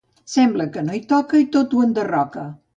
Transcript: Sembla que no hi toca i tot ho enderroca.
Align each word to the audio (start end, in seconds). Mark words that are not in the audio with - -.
Sembla 0.35 0.65
que 0.77 0.83
no 0.87 0.95
hi 0.99 1.03
toca 1.13 1.43
i 1.45 1.47
tot 1.59 1.77
ho 1.79 1.85
enderroca. 1.91 2.51